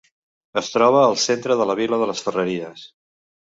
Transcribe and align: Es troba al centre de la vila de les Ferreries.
Es 0.61 0.71
troba 0.75 1.03
al 1.11 1.19
centre 1.25 1.59
de 1.61 1.69
la 1.73 1.77
vila 1.83 2.03
de 2.05 2.11
les 2.13 2.27
Ferreries. 2.29 2.91